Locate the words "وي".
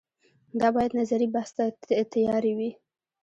2.57-2.71